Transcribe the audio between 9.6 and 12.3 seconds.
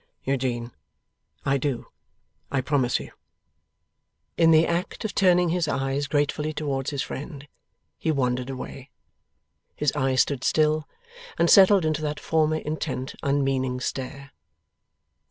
His eyes stood still, and settled into that